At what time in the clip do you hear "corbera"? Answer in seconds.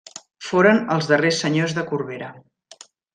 1.91-2.31